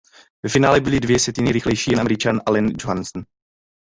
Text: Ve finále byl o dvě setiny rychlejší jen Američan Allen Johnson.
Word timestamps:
Ve 0.43 0.49
finále 0.49 0.79
byl 0.81 0.95
o 0.95 0.99
dvě 0.99 1.19
setiny 1.19 1.51
rychlejší 1.51 1.91
jen 1.91 1.99
Američan 1.99 2.39
Allen 2.45 2.69
Johnson. 2.85 3.23